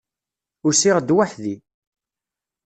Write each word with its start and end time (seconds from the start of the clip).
Usiɣ-d 0.67 1.09
weḥd-i. 1.15 1.55